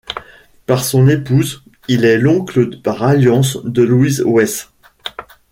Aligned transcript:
Par 0.65 0.83
son 0.83 1.07
épouse, 1.07 1.63
il 1.87 2.05
est 2.05 2.17
l'oncle 2.17 2.81
par 2.81 3.03
alliance 3.03 3.59
de 3.65 3.83
Louise 3.83 4.21
Weiss. 4.25 4.71